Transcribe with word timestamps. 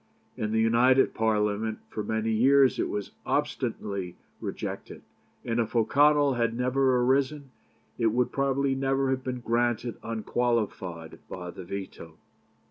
In 0.35 0.51
the 0.51 0.59
United 0.59 1.13
Parliament 1.13 1.77
for 1.87 2.01
many 2.01 2.31
years 2.31 2.79
it 2.79 2.89
was 2.89 3.11
obstinately 3.23 4.15
rejected, 4.39 5.03
and 5.45 5.59
if 5.59 5.75
O'Connell 5.75 6.33
had 6.33 6.57
never 6.57 6.97
arisen 7.03 7.51
it 7.99 8.07
would 8.07 8.31
probably 8.31 8.73
never 8.73 9.11
have 9.11 9.23
been 9.23 9.41
granted 9.41 9.97
unqualified 10.01 11.19
by 11.29 11.51
the 11.51 11.65
veto. 11.65 12.17